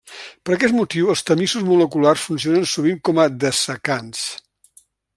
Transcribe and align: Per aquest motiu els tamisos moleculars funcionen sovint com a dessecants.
Per 0.47 0.53
aquest 0.53 0.75
motiu 0.77 1.11
els 1.15 1.21
tamisos 1.27 1.67
moleculars 1.67 2.25
funcionen 2.31 2.67
sovint 2.75 3.01
com 3.11 3.23
a 3.25 3.29
dessecants. 3.47 4.29